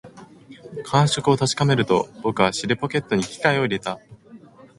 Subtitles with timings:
[0.83, 3.99] 感触を確かめると、僕は尻ポケットに機械を入れた